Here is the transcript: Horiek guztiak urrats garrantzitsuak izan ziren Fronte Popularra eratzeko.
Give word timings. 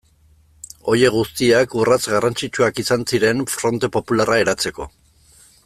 Horiek 0.93 1.13
guztiak 1.15 1.75
urrats 1.81 2.09
garrantzitsuak 2.13 2.81
izan 2.85 3.05
ziren 3.13 3.45
Fronte 3.57 3.91
Popularra 3.99 4.41
eratzeko. 4.47 4.89